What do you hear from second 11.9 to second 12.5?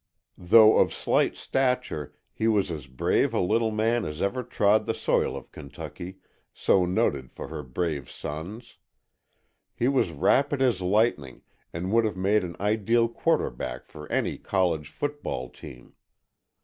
would have made